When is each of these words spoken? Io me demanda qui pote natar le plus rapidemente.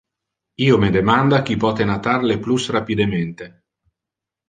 Io 0.67 0.79
me 0.83 0.89
demanda 0.95 1.43
qui 1.51 1.59
pote 1.65 1.89
natar 1.91 2.17
le 2.33 2.41
plus 2.49 2.69
rapidemente. 2.79 3.53